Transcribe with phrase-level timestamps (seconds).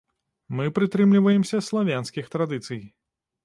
[0.59, 2.85] Мы прытрымліваемся славянскіх традыцый.